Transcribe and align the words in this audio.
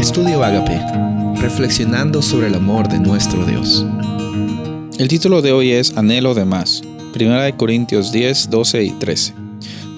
Estudio 0.00 0.42
Agape, 0.42 0.80
reflexionando 1.42 2.22
sobre 2.22 2.46
el 2.46 2.54
amor 2.54 2.88
de 2.88 2.98
nuestro 2.98 3.44
Dios. 3.44 3.84
El 4.98 5.08
título 5.08 5.42
de 5.42 5.52
hoy 5.52 5.72
es 5.72 5.94
Anhelo 5.94 6.32
de 6.32 6.46
más, 6.46 6.80
1 7.14 7.56
Corintios 7.58 8.10
10, 8.10 8.48
12 8.48 8.82
y 8.82 8.90
13. 8.92 9.34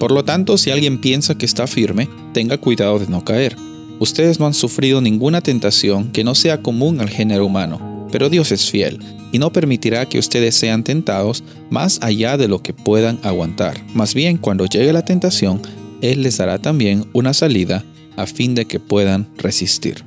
Por 0.00 0.10
lo 0.10 0.24
tanto, 0.24 0.58
si 0.58 0.72
alguien 0.72 1.00
piensa 1.00 1.36
que 1.36 1.46
está 1.46 1.68
firme, 1.68 2.08
tenga 2.34 2.58
cuidado 2.58 2.98
de 2.98 3.06
no 3.06 3.24
caer. 3.24 3.56
Ustedes 4.00 4.40
no 4.40 4.46
han 4.46 4.54
sufrido 4.54 5.00
ninguna 5.00 5.40
tentación 5.40 6.10
que 6.10 6.24
no 6.24 6.34
sea 6.34 6.62
común 6.62 7.00
al 7.00 7.08
género 7.08 7.46
humano, 7.46 8.08
pero 8.10 8.28
Dios 8.28 8.50
es 8.50 8.68
fiel 8.68 8.98
y 9.30 9.38
no 9.38 9.52
permitirá 9.52 10.06
que 10.06 10.18
ustedes 10.18 10.56
sean 10.56 10.82
tentados 10.82 11.44
más 11.70 12.00
allá 12.02 12.36
de 12.36 12.48
lo 12.48 12.60
que 12.60 12.72
puedan 12.74 13.20
aguantar. 13.22 13.80
Más 13.94 14.14
bien, 14.14 14.36
cuando 14.36 14.66
llegue 14.66 14.92
la 14.92 15.04
tentación, 15.04 15.62
Él 16.00 16.24
les 16.24 16.38
dará 16.38 16.58
también 16.58 17.06
una 17.12 17.32
salida 17.32 17.84
a 18.16 18.26
fin 18.26 18.54
de 18.54 18.64
que 18.64 18.80
puedan 18.80 19.28
resistir. 19.38 20.04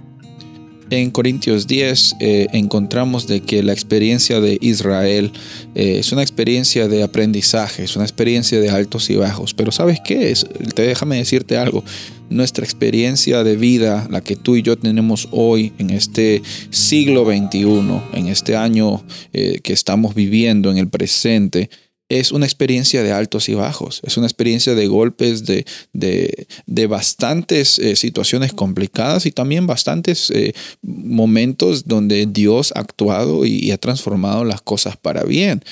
En 0.92 1.10
Corintios 1.10 1.66
10 1.66 2.18
eh, 2.20 2.48
encontramos 2.54 3.26
de 3.26 3.42
que 3.42 3.64
la 3.64 3.74
experiencia 3.74 4.40
de 4.40 4.60
Israel 4.62 5.32
eh, 5.74 5.98
es 6.00 6.12
una 6.12 6.22
experiencia 6.22 6.88
de 6.88 7.02
aprendizaje, 7.02 7.84
es 7.84 7.96
una 7.96 8.06
experiencia 8.06 8.60
de 8.60 8.70
altos 8.70 9.10
y 9.10 9.16
bajos. 9.16 9.56
Pero 9.56 9.72
¿sabes 9.72 10.00
qué 10.06 10.30
es? 10.30 10.46
Te 10.76 10.84
déjame 10.84 11.18
decirte 11.18 11.58
algo. 11.58 11.84
Nuestra 12.30 12.64
experiencia 12.64 13.44
de 13.44 13.56
vida, 13.56 14.08
la 14.12 14.22
que 14.22 14.36
tú 14.36 14.56
y 14.56 14.62
yo 14.62 14.78
tenemos 14.78 15.28
hoy 15.32 15.74
en 15.80 15.90
este 15.90 16.44
siglo 16.70 17.26
XXI, 17.26 17.64
en 18.14 18.28
este 18.28 18.56
año 18.56 19.04
eh, 19.34 19.60
que 19.64 19.74
estamos 19.74 20.14
viviendo, 20.14 20.70
en 20.70 20.78
el 20.78 20.88
presente, 20.88 21.72
es 22.10 22.32
una 22.32 22.46
experiencia 22.46 23.02
de 23.02 23.12
altos 23.12 23.50
y 23.50 23.56
bajos, 23.56 24.02
es 24.04 24.18
una 24.18 24.28
experiencia 24.28 24.76
de 24.76 24.88
golpes, 24.88 25.46
de, 25.46 25.66
de, 25.94 26.88
bastantes 26.88 27.80
eh, 27.80 27.96
situaciones 27.96 28.54
complicadas 28.54 29.26
y 29.26 29.32
también 29.32 29.66
bastantes 29.66 30.30
eh, 30.30 30.54
momentos 30.84 31.88
donde 31.88 32.28
Dios 32.28 32.74
ha 32.76 32.82
actuado 32.82 33.46
y 33.46 33.72
ha 33.72 33.78
transformado 33.78 34.46
las 34.46 34.62
cosas 34.62 34.98
para 34.98 35.24
bien. 35.24 35.64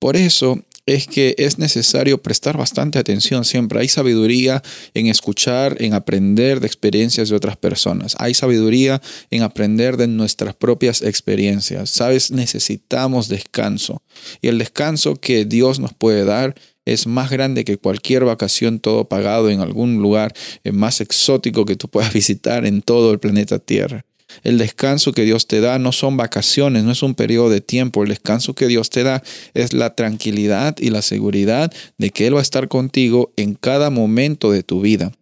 Por 0.00 0.16
eso 0.16 0.60
es 0.86 1.08
que 1.08 1.34
es 1.36 1.58
necesario 1.58 2.22
prestar 2.22 2.56
bastante 2.56 2.98
atención 2.98 3.44
siempre. 3.44 3.80
Hay 3.80 3.88
sabiduría 3.88 4.62
en 4.94 5.08
escuchar, 5.08 5.76
en 5.80 5.94
aprender 5.94 6.60
de 6.60 6.68
experiencias 6.68 7.28
de 7.28 7.36
otras 7.36 7.56
personas. 7.56 8.14
Hay 8.18 8.34
sabiduría 8.34 9.02
en 9.30 9.42
aprender 9.42 9.96
de 9.96 10.06
nuestras 10.06 10.54
propias 10.54 11.02
experiencias. 11.02 11.90
Sabes, 11.90 12.30
necesitamos 12.30 13.28
descanso. 13.28 14.00
Y 14.40 14.48
el 14.48 14.58
descanso 14.58 15.16
que 15.16 15.44
Dios 15.44 15.80
nos 15.80 15.92
puede 15.92 16.24
dar 16.24 16.54
es 16.84 17.08
más 17.08 17.30
grande 17.30 17.64
que 17.64 17.78
cualquier 17.78 18.24
vacación 18.24 18.78
todo 18.78 19.08
pagado 19.08 19.50
en 19.50 19.60
algún 19.60 19.96
lugar 19.96 20.32
eh, 20.62 20.70
más 20.70 21.00
exótico 21.00 21.64
que 21.64 21.76
tú 21.76 21.88
puedas 21.88 22.12
visitar 22.14 22.64
en 22.64 22.80
todo 22.80 23.12
el 23.12 23.18
planeta 23.18 23.58
Tierra. 23.58 24.04
El 24.42 24.58
descanso 24.58 25.12
que 25.12 25.24
Dios 25.24 25.46
te 25.46 25.60
da 25.60 25.78
no 25.78 25.92
son 25.92 26.16
vacaciones, 26.16 26.84
no 26.84 26.92
es 26.92 27.02
un 27.02 27.14
periodo 27.14 27.50
de 27.50 27.60
tiempo. 27.60 28.02
El 28.02 28.10
descanso 28.10 28.54
que 28.54 28.66
Dios 28.66 28.90
te 28.90 29.02
da 29.02 29.22
es 29.54 29.72
la 29.72 29.94
tranquilidad 29.94 30.76
y 30.78 30.90
la 30.90 31.02
seguridad 31.02 31.72
de 31.98 32.10
que 32.10 32.26
Él 32.26 32.34
va 32.34 32.40
a 32.40 32.42
estar 32.42 32.68
contigo 32.68 33.32
en 33.36 33.54
cada 33.54 33.90
momento 33.90 34.50
de 34.50 34.62
tu 34.62 34.80
vida 34.80 35.12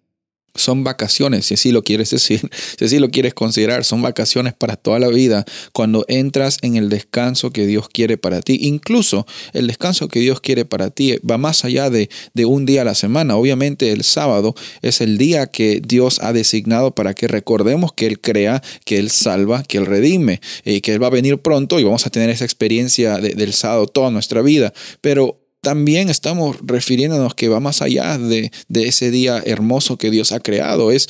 son 0.55 0.85
vacaciones, 0.85 1.47
si 1.47 1.55
así 1.55 1.73
lo 1.73 1.83
quieres 1.83 2.11
decir, 2.15 2.49
si 2.79 2.85
así 2.85 2.99
lo 2.99 3.11
quieres 3.11 3.35
considerar, 3.35 3.85
son 3.85 4.03
vacaciones 4.03 4.55
para 4.55 4.77
toda 4.77 4.99
la 4.99 5.09
vida 5.09 5.45
cuando 5.73 6.05
entras 6.09 6.59
en 6.63 6.77
el 6.77 6.89
descanso 6.89 7.51
que 7.51 7.67
Dios 7.67 7.89
quiere 7.89 8.17
para 8.17 8.41
ti. 8.41 8.59
Incluso 8.63 9.27
el 9.53 9.67
descanso 9.67 10.09
que 10.09 10.21
Dios 10.21 10.41
quiere 10.41 10.65
para 10.65 10.91
ti 10.91 11.17
va 11.29 11.39
más 11.39 11.65
allá 11.65 11.91
de, 11.91 12.09
de 12.35 12.45
un 12.45 12.67
día 12.67 12.83
a 12.83 12.85
la 12.85 12.95
semana. 12.95 13.37
Obviamente 13.37 13.93
el 13.93 14.05
sábado 14.05 14.55
es 14.83 15.01
el 15.01 15.19
día 15.19 15.47
que 15.47 15.81
Dios 15.85 16.21
ha 16.23 16.33
designado 16.33 16.95
para 16.95 17.15
que 17.15 17.29
recordemos 17.29 17.93
que 17.93 18.07
Él 18.07 18.21
crea, 18.21 18.63
que 18.85 18.99
Él 18.99 19.11
salva, 19.11 19.63
que 19.63 19.79
Él 19.79 19.87
redime 19.87 20.41
y 20.65 20.81
que 20.81 20.93
Él 20.93 21.03
va 21.03 21.09
a 21.09 21.11
venir 21.11 21.39
pronto 21.39 21.81
y 21.81 21.85
vamos 21.85 22.07
a 22.07 22.11
tener 22.11 22.31
esa 22.31 22.45
experiencia 22.45 23.19
del 23.19 23.53
sábado 23.53 23.87
toda 23.87 24.11
nuestra 24.11 24.43
vida. 24.43 24.73
Pero 25.01 25.44
también 25.65 26.11
estamos 26.11 26.59
refiriéndonos 26.63 27.35
que 27.35 27.49
va 27.49 27.59
más 27.59 27.83
allá 27.83 28.19
de, 28.19 28.53
ese 28.73 29.11
día 29.11 29.43
hermoso 29.45 29.97
que 29.99 30.11
Dios 30.11 30.31
ha 30.31 30.39
creado. 30.39 30.93
Es, 30.93 31.09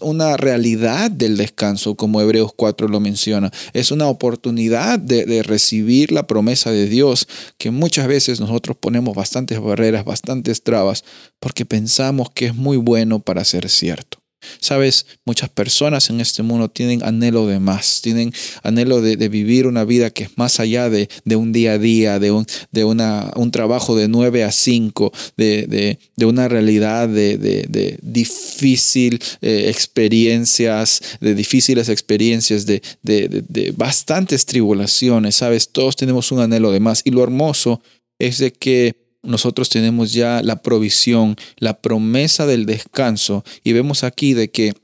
una 0.00 0.36
realidad 0.36 1.10
del 1.10 1.36
descanso, 1.36 1.96
como 1.96 2.20
Hebreos 2.20 2.52
4 2.54 2.86
lo 2.86 3.00
menciona. 3.00 3.50
Es 3.72 3.90
una 3.90 4.06
oportunidad 4.06 5.00
de 5.00 5.42
recibir 5.42 6.12
la 6.12 6.26
promesa 6.26 6.70
de 6.70 6.86
Dios, 6.86 7.26
que 7.58 7.70
muchas 7.70 8.06
veces 8.06 8.38
nosotros 8.38 8.76
ponemos 8.78 9.16
bastantes 9.16 9.60
barreras, 9.60 10.04
bastantes 10.04 10.62
trabas, 10.62 11.04
porque 11.40 11.64
pensamos 11.64 12.30
que 12.30 12.46
es 12.46 12.54
muy 12.54 12.76
bueno 12.76 13.20
para 13.20 13.44
ser 13.44 13.68
cierto. 13.68 14.23
Sabes, 14.60 15.06
muchas 15.24 15.48
personas 15.50 16.10
en 16.10 16.20
este 16.20 16.42
mundo 16.42 16.68
tienen 16.68 17.02
anhelo 17.02 17.46
de 17.46 17.60
más, 17.60 18.00
tienen 18.02 18.32
anhelo 18.62 19.00
de, 19.00 19.16
vivir 19.28 19.66
una 19.66 19.84
vida 19.84 20.10
que 20.10 20.24
es 20.24 20.36
más 20.36 20.60
allá 20.60 20.90
de, 20.90 21.08
un 21.36 21.52
día 21.52 21.72
a 21.72 21.78
día, 21.78 22.18
de 22.18 22.30
un, 22.30 22.46
de 22.72 22.84
una, 22.84 23.32
un 23.36 23.50
trabajo 23.50 23.96
de 23.96 24.08
9 24.08 24.44
a 24.44 24.52
5, 24.52 25.12
de, 25.36 25.98
una 26.22 26.48
realidad 26.48 27.08
de, 27.08 27.98
difícil 28.02 29.20
eh, 29.40 29.66
experiencias, 29.68 31.00
de 31.20 31.34
difíciles 31.34 31.88
experiencias, 31.88 32.66
de 32.66 33.74
bastantes 33.76 34.46
tribulaciones. 34.46 35.36
Sabes, 35.36 35.68
todos 35.68 35.96
tenemos 35.96 36.32
un 36.32 36.40
anhelo 36.40 36.70
de 36.70 36.80
más. 36.80 37.02
Y 37.04 37.10
lo 37.10 37.22
hermoso 37.22 37.80
es 38.18 38.38
de 38.38 38.52
que 38.52 39.03
nosotros 39.24 39.68
tenemos 39.68 40.12
ya 40.12 40.42
la 40.42 40.62
provisión, 40.62 41.36
la 41.58 41.80
promesa 41.80 42.46
del 42.46 42.66
descanso 42.66 43.44
y 43.62 43.72
vemos 43.72 44.04
aquí 44.04 44.34
de 44.34 44.50
que 44.50 44.74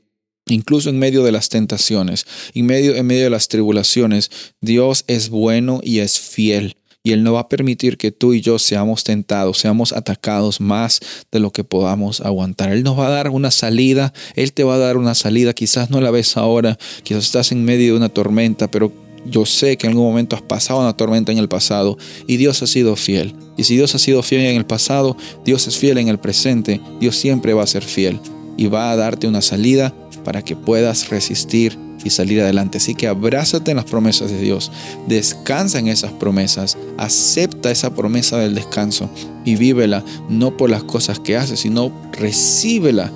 Incluso 0.47 0.89
en 0.89 0.99
medio 0.99 1.23
de 1.23 1.31
las 1.31 1.49
tentaciones, 1.49 2.25
en 2.53 2.65
medio, 2.65 2.95
en 2.95 3.05
medio 3.05 3.23
de 3.23 3.29
las 3.29 3.47
tribulaciones, 3.47 4.31
Dios 4.59 5.05
es 5.07 5.29
bueno 5.29 5.79
y 5.83 5.99
es 5.99 6.19
fiel. 6.19 6.75
Y 7.03 7.13
Él 7.13 7.23
no 7.23 7.33
va 7.33 7.41
a 7.41 7.49
permitir 7.49 7.97
que 7.97 8.11
tú 8.11 8.33
y 8.33 8.41
yo 8.41 8.59
seamos 8.59 9.03
tentados, 9.03 9.57
seamos 9.57 9.91
atacados 9.91 10.61
más 10.61 10.99
de 11.31 11.39
lo 11.39 11.51
que 11.51 11.63
podamos 11.63 12.21
aguantar. 12.21 12.71
Él 12.71 12.83
nos 12.83 12.97
va 12.97 13.07
a 13.07 13.11
dar 13.11 13.29
una 13.29 13.49
salida, 13.49 14.13
Él 14.35 14.53
te 14.53 14.63
va 14.63 14.75
a 14.75 14.79
dar 14.79 14.97
una 14.97 15.15
salida. 15.15 15.53
Quizás 15.53 15.89
no 15.89 15.99
la 16.01 16.11
ves 16.11 16.37
ahora, 16.37 16.77
quizás 17.03 17.25
estás 17.25 17.51
en 17.51 17.63
medio 17.63 17.93
de 17.93 17.97
una 17.97 18.09
tormenta, 18.09 18.69
pero 18.69 18.91
yo 19.25 19.45
sé 19.45 19.77
que 19.77 19.87
en 19.87 19.91
algún 19.91 20.07
momento 20.07 20.35
has 20.35 20.41
pasado 20.41 20.81
una 20.81 20.97
tormenta 20.97 21.31
en 21.31 21.37
el 21.37 21.47
pasado 21.49 21.97
y 22.27 22.37
Dios 22.37 22.61
ha 22.61 22.67
sido 22.67 22.95
fiel. 22.95 23.35
Y 23.61 23.63
si 23.63 23.75
Dios 23.75 23.93
ha 23.93 23.99
sido 23.99 24.23
fiel 24.23 24.41
en 24.41 24.57
el 24.57 24.65
pasado, 24.65 25.15
Dios 25.45 25.67
es 25.67 25.77
fiel 25.77 25.99
en 25.99 26.07
el 26.07 26.17
presente, 26.17 26.81
Dios 26.99 27.15
siempre 27.15 27.53
va 27.53 27.61
a 27.61 27.67
ser 27.67 27.83
fiel 27.83 28.19
y 28.57 28.65
va 28.65 28.89
a 28.89 28.95
darte 28.95 29.27
una 29.27 29.43
salida 29.43 29.93
para 30.23 30.41
que 30.41 30.55
puedas 30.55 31.09
resistir 31.09 31.77
y 32.03 32.09
salir 32.09 32.41
adelante. 32.41 32.79
Así 32.79 32.95
que 32.95 33.07
abrázate 33.07 33.69
en 33.69 33.77
las 33.77 33.85
promesas 33.85 34.31
de 34.31 34.41
Dios, 34.41 34.71
descansa 35.07 35.77
en 35.77 35.89
esas 35.89 36.11
promesas, 36.11 36.75
acepta 36.97 37.69
esa 37.69 37.93
promesa 37.93 38.39
del 38.39 38.55
descanso 38.55 39.11
y 39.45 39.57
vívela 39.57 40.03
no 40.27 40.57
por 40.57 40.71
las 40.71 40.81
cosas 40.81 41.19
que 41.19 41.37
haces, 41.37 41.59
sino 41.59 41.91
recíbela 42.13 43.11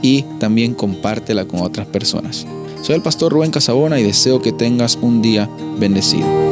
y 0.00 0.22
también 0.38 0.72
compártela 0.72 1.44
con 1.44 1.60
otras 1.60 1.86
personas. 1.86 2.46
Soy 2.80 2.94
el 2.94 3.02
pastor 3.02 3.34
Rubén 3.34 3.50
Casabona 3.50 4.00
y 4.00 4.02
deseo 4.02 4.40
que 4.40 4.52
tengas 4.52 4.96
un 5.02 5.20
día 5.20 5.50
bendecido. 5.78 6.49